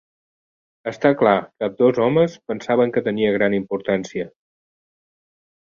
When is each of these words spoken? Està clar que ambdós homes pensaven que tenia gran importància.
Està 0.91 1.11
clar 1.19 1.33
que 1.41 1.67
ambdós 1.69 2.01
homes 2.07 2.39
pensaven 2.53 2.97
que 2.97 3.07
tenia 3.11 3.37
gran 3.39 3.61
importància. 3.61 4.29